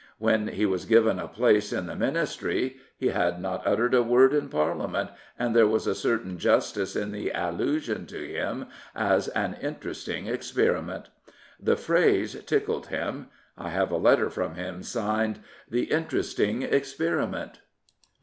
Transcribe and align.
When 0.17 0.47
he 0.47 0.65
was 0.65 0.85
given 0.85 1.19
a 1.19 1.27
place 1.27 1.71
in 1.71 1.85
the 1.85 1.95
Ministry 1.95 2.77
he 2.97 3.09
had 3.09 3.39
not 3.39 3.61
uttered 3.67 3.93
a 3.93 4.01
word 4.01 4.33
in 4.33 4.49
Parliament, 4.49 5.11
and 5.37 5.55
there 5.55 5.67
was 5.67 5.85
a 5.85 5.93
certain 5.93 6.39
justice 6.39 6.95
in 6.95 7.11
the 7.11 7.29
allusion 7.35 8.07
to 8.07 8.27
him 8.27 8.65
as" 8.95 9.27
an 9.43 9.55
interesting 9.61 10.25
experiment." 10.25 11.09
The 11.59 11.77
phrase 11.77 12.35
tickled 12.47 12.87
him. 12.87 13.27
I 13.55 13.69
have 13.69 13.91
a 13.91 13.97
letter 13.97 14.31
from 14.31 14.55
him 14.55 14.81
signed" 14.81 15.37
The 15.69 15.83
Interest 15.91 16.39
ing 16.39 16.63
Experiment." 16.63 17.59